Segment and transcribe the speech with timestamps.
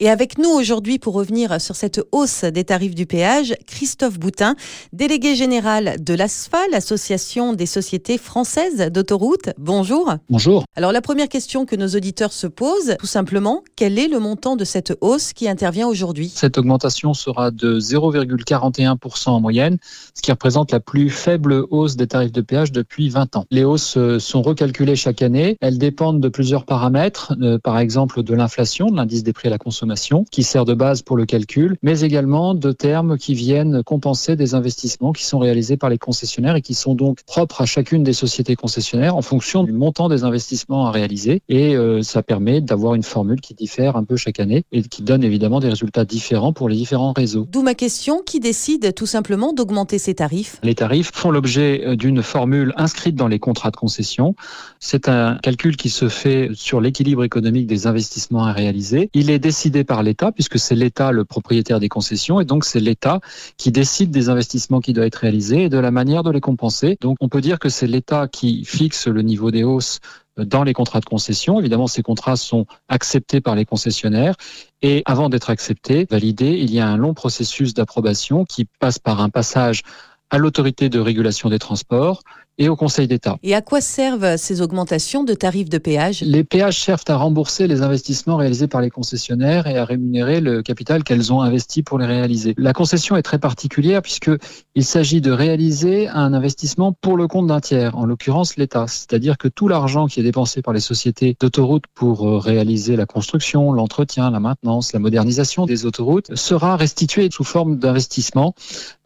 [0.00, 4.54] Et avec nous aujourd'hui pour revenir sur cette hausse des tarifs du péage, Christophe Boutin,
[4.92, 9.50] délégué général de l'ASFA, l'Association des sociétés françaises d'autoroutes.
[9.58, 10.14] Bonjour.
[10.30, 10.62] Bonjour.
[10.76, 14.54] Alors la première question que nos auditeurs se posent, tout simplement, quel est le montant
[14.54, 16.28] de cette hausse qui intervient aujourd'hui?
[16.32, 19.78] Cette augmentation sera de 0,41% en moyenne,
[20.14, 23.46] ce qui représente la plus faible hausse des tarifs de péage depuis 20 ans.
[23.50, 25.56] Les hausses euh, sont recalculées chaque année.
[25.60, 29.50] Elles dépendent de plusieurs paramètres, euh, par exemple de l'inflation, de l'indice des prix à
[29.50, 29.87] la consommation
[30.30, 34.54] qui sert de base pour le calcul, mais également de termes qui viennent compenser des
[34.54, 38.12] investissements qui sont réalisés par les concessionnaires et qui sont donc propres à chacune des
[38.12, 41.42] sociétés concessionnaires en fonction du montant des investissements à réaliser.
[41.48, 45.02] Et euh, ça permet d'avoir une formule qui diffère un peu chaque année et qui
[45.02, 47.46] donne évidemment des résultats différents pour les différents réseaux.
[47.50, 50.58] D'où ma question, qui décide tout simplement d'augmenter ces tarifs?
[50.62, 54.34] Les tarifs font l'objet euh, d'une formule inscrite dans les contrats de concession.
[54.80, 59.10] C'est un calcul qui se fait sur l'équilibre économique des investissements à réaliser.
[59.14, 62.80] Il est décidé par l'État, puisque c'est l'État le propriétaire des concessions, et donc c'est
[62.80, 63.20] l'État
[63.56, 66.96] qui décide des investissements qui doivent être réalisés et de la manière de les compenser.
[67.00, 70.00] Donc on peut dire que c'est l'État qui fixe le niveau des hausses
[70.36, 71.58] dans les contrats de concession.
[71.58, 74.36] Évidemment, ces contrats sont acceptés par les concessionnaires
[74.82, 79.20] et avant d'être acceptés, validés, il y a un long processus d'approbation qui passe par
[79.20, 79.82] un passage
[80.30, 82.22] à l'autorité de régulation des transports,
[82.58, 83.38] et au Conseil d'État.
[83.42, 86.22] Et à quoi servent ces augmentations de tarifs de péage?
[86.22, 90.62] Les péages servent à rembourser les investissements réalisés par les concessionnaires et à rémunérer le
[90.62, 92.54] capital qu'elles ont investi pour les réaliser.
[92.58, 94.30] La concession est très particulière puisque
[94.74, 98.86] il s'agit de réaliser un investissement pour le compte d'un tiers, en l'occurrence l'État.
[98.88, 103.06] C'est-à-dire que tout l'argent qui est dépensé par les sociétés d'autoroutes pour euh, réaliser la
[103.06, 108.54] construction, l'entretien, la maintenance, la modernisation des autoroutes sera restitué sous forme d'investissements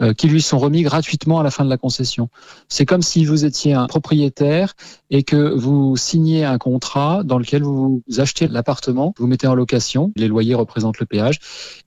[0.00, 2.28] euh, qui lui sont remis gratuitement à la fin de la concession.
[2.68, 4.74] C'est comme si vous étiez un propriétaire
[5.10, 10.10] et que vous signez un contrat dans lequel vous achetez l'appartement, vous mettez en location,
[10.16, 11.38] les loyers représentent le péage,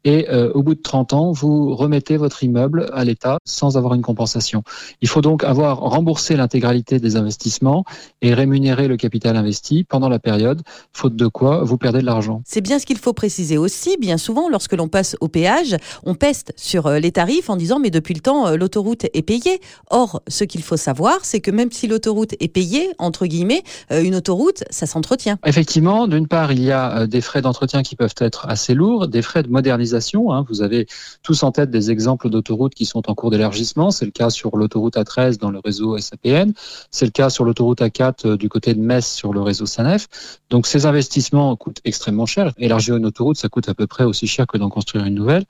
[0.03, 3.94] et euh, au bout de 30 ans, vous remettez votre immeuble à l'État sans avoir
[3.95, 4.64] une compensation.
[5.02, 7.84] Il faut donc avoir remboursé l'intégralité des investissements
[8.22, 10.62] et rémunérer le capital investi pendant la période,
[10.94, 12.41] faute de quoi vous perdez de l'argent.
[12.46, 13.97] C'est bien ce qu'il faut préciser aussi.
[14.00, 17.79] Bien souvent, lorsque l'on passe au péage, on peste sur euh, les tarifs en disant
[17.79, 19.59] mais depuis le temps, euh, l'autoroute est payée.
[19.90, 23.61] Or, ce qu'il faut savoir, c'est que même si l'autoroute est payée, entre guillemets,
[23.91, 25.38] euh, une autoroute, ça s'entretient.
[25.45, 29.07] Effectivement, d'une part, il y a euh, des frais d'entretien qui peuvent être assez lourds,
[29.07, 30.34] des frais de modernisation.
[30.34, 30.44] Hein.
[30.50, 30.88] Vous avez
[31.22, 33.91] tous en tête des exemples d'autoroutes qui sont en cours d'élargissement.
[33.91, 36.51] C'est le cas sur l'autoroute A13 dans le réseau SAPN.
[36.89, 40.07] C'est le cas sur l'autoroute A4 euh, du côté de Metz sur le réseau SANEF.
[40.50, 42.53] Donc ces investissements coûtent extrêmement cher.
[42.57, 45.45] Élargir une autoroute, ça coûte à peu près aussi cher que d'en construire une nouvelle.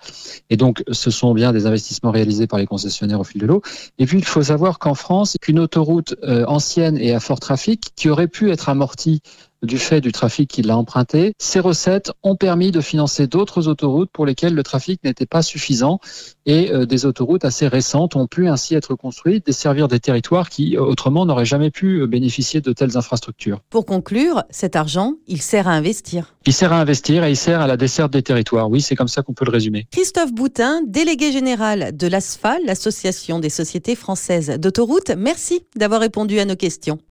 [0.50, 3.62] Et donc ce sont bien des investissements réalisés par les concessionnaires au fil de l'eau.
[3.98, 7.40] Et puis il faut savoir qu'en France, qu'une autoroute route euh, ancienne et à fort
[7.40, 9.22] trafic qui aurait pu être amortie
[9.66, 14.10] du fait du trafic qui l'a emprunté, ces recettes ont permis de financer d'autres autoroutes
[14.12, 16.00] pour lesquelles le trafic n'était pas suffisant
[16.46, 20.78] et euh, des autoroutes assez récentes ont pu ainsi être construites, desservir des territoires qui
[20.78, 23.62] euh, autrement n'auraient jamais pu bénéficier de telles infrastructures.
[23.70, 26.36] Pour conclure, cet argent, il sert à investir.
[26.46, 28.70] Il sert à investir et il sert à la desserte des territoires.
[28.70, 29.88] Oui, c'est comme ça qu'on peut le résumer.
[29.92, 36.46] Christophe Boutin, délégué général de l'ASFA, l'Association des sociétés françaises d'autoroutes, merci d'avoir répondu à
[36.46, 37.00] nos questions.